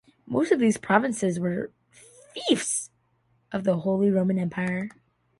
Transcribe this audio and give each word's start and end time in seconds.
Most 0.25 0.51
of 0.51 0.57
these 0.59 0.77
provinces 0.79 1.39
were 1.39 1.71
fiefs 1.91 2.89
of 3.51 3.65
the 3.65 3.81
Holy 3.81 4.09
Roman 4.09 4.39
Empire. 4.39 4.89